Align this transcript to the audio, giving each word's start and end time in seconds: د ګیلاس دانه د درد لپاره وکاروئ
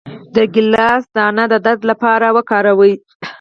د 0.35 0.37
ګیلاس 0.53 1.03
دانه 1.15 1.43
د 1.51 1.53
درد 1.65 1.81
لپاره 1.91 2.27
وکاروئ 2.37 2.93